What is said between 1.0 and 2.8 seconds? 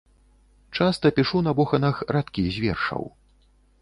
пішу на боханах радкі з